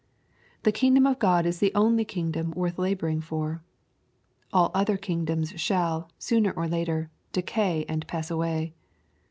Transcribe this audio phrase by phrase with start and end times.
[0.63, 3.61] The kingdom of God is the only kingdom worth la boring for.
[4.51, 8.73] All other kingdoms shall, sooner or later, decay and pass away.